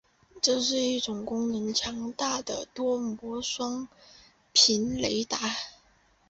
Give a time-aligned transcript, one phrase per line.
[0.41, 3.87] 这是一种功能强大的多模双
[4.51, 5.37] 频雷达。